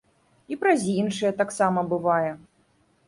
І 0.53 0.57
праз 0.63 0.87
іншыя 1.01 1.31
таксама 1.43 1.85
бывае. 1.93 2.31